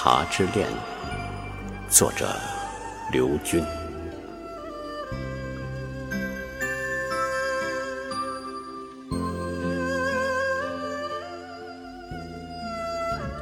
[0.00, 0.68] 茶之恋，
[1.90, 2.28] 作者
[3.10, 3.60] 刘军。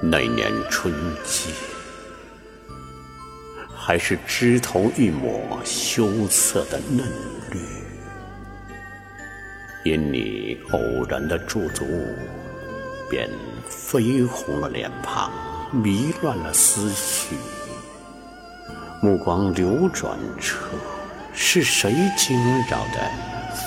[0.00, 0.94] 那年春
[1.26, 1.50] 季，
[3.76, 7.06] 还是枝头一抹羞涩的嫩
[7.50, 7.60] 绿，
[9.84, 11.84] 因你偶然的驻足，
[13.10, 13.28] 便
[13.68, 15.30] 绯红了脸庞，
[15.72, 17.36] 迷乱了思绪。
[19.02, 20.56] 目光流转处，
[21.32, 22.38] 是谁惊
[22.68, 23.10] 扰的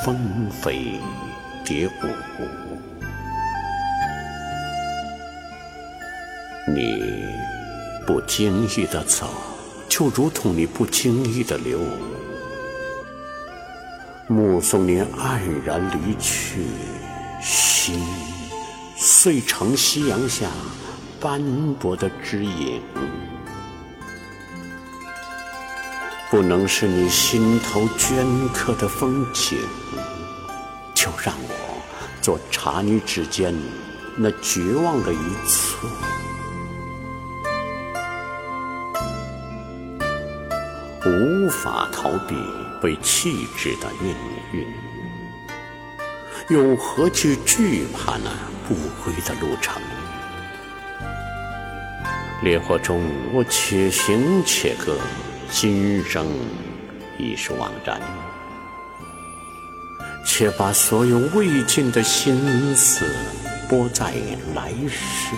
[0.04, 0.99] 蜂飞
[1.63, 1.91] 蝶舞？
[6.67, 7.35] 你
[8.05, 9.29] 不经意的走，
[9.88, 11.79] 就如同你不经意的留。
[14.27, 16.66] 目送你黯然离去，
[17.41, 17.99] 心
[18.95, 20.48] 碎成夕阳下
[21.20, 21.41] 斑
[21.75, 22.81] 驳的枝影。
[26.29, 29.57] 不能是你心头镌刻的风景，
[30.93, 31.81] 就让我
[32.21, 33.53] 做茶女指尖
[34.15, 35.91] 那绝望的一寸。
[41.05, 42.35] 无法逃避
[42.79, 44.13] 被弃置的命
[44.51, 44.67] 运，
[46.49, 48.29] 又何惧惧怕那
[48.67, 49.81] 不归的路程？
[52.41, 54.98] 烈火中，我且行且歌，
[55.49, 56.26] 今生
[57.18, 57.99] 已是枉然。
[60.23, 63.05] 且把所有未尽的心思
[63.68, 64.13] 拨在
[64.56, 65.35] 来世。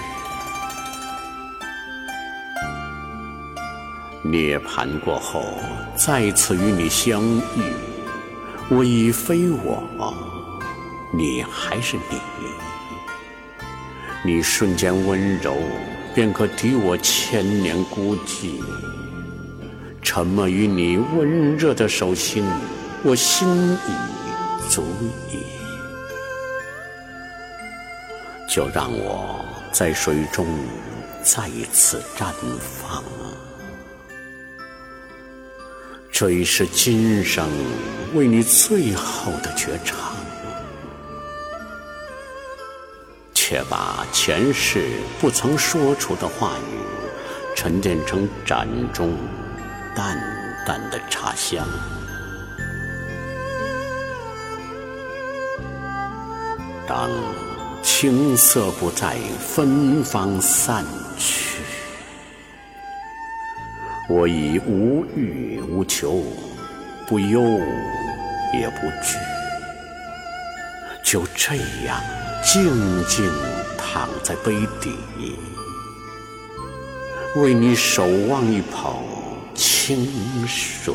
[4.21, 5.43] 涅槃过后，
[5.95, 7.73] 再次与你相遇，
[8.69, 9.83] 我已非我，
[11.11, 12.21] 你还是你。
[14.23, 15.57] 你瞬间温柔，
[16.13, 18.59] 便可抵我千年孤寂。
[20.01, 22.43] 沉默于你温热的手心，
[23.03, 24.83] 我心已足
[25.31, 25.39] 矣。
[28.49, 30.45] 就让我在水中
[31.23, 33.01] 再一次绽放。
[36.11, 37.49] 这已是今生
[38.13, 40.13] 为你最后的绝唱，
[43.51, 46.79] 却把前世不曾说出的话语，
[47.53, 49.13] 沉淀成盏中
[49.93, 50.17] 淡
[50.65, 51.67] 淡的茶香。
[56.87, 57.09] 当
[57.83, 60.85] 青涩不再，芬芳散
[61.17, 61.57] 去。
[64.07, 66.23] 我已无欲无求，
[67.05, 67.41] 不忧
[68.53, 69.17] 也不惧，
[71.11, 72.01] 就这样
[72.41, 72.63] 静
[73.03, 73.29] 静
[73.77, 74.95] 躺在杯底，
[77.35, 78.95] 为你守望一捧
[79.53, 80.07] 清
[80.47, 80.93] 水。